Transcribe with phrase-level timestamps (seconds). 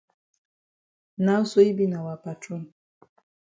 [1.25, 2.63] Now sl yi be na wa patron.